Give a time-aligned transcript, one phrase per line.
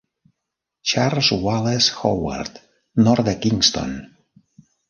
[0.91, 2.59] Charles Wallace Howard,
[3.09, 3.97] nord de Kingston.